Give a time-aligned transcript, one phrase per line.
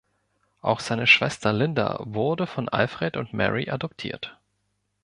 [0.61, 4.39] Auch seine Schwester Linda wurde von Alfred und Mary adoptiert.